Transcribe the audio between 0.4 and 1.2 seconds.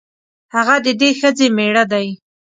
هغه د دې